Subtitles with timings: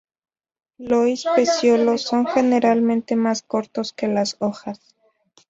[0.79, 4.95] Lois pecíolos son generalmente más cortos que las hojas.